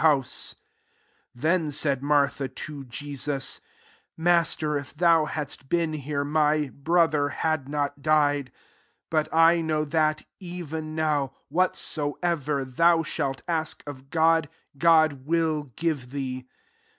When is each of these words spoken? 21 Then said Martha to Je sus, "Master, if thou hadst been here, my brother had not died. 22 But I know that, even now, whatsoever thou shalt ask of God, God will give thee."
21 0.01 0.25
Then 1.35 1.69
said 1.69 2.01
Martha 2.01 2.47
to 2.47 2.83
Je 2.85 3.15
sus, 3.15 3.61
"Master, 4.17 4.75
if 4.75 4.95
thou 4.95 5.25
hadst 5.25 5.69
been 5.69 5.93
here, 5.93 6.23
my 6.25 6.71
brother 6.73 7.29
had 7.29 7.69
not 7.69 8.01
died. 8.01 8.51
22 9.11 9.11
But 9.11 9.29
I 9.31 9.61
know 9.61 9.85
that, 9.85 10.23
even 10.39 10.95
now, 10.95 11.33
whatsoever 11.49 12.65
thou 12.65 13.03
shalt 13.03 13.43
ask 13.47 13.83
of 13.85 14.09
God, 14.09 14.49
God 14.75 15.27
will 15.27 15.65
give 15.75 16.09
thee." 16.09 16.47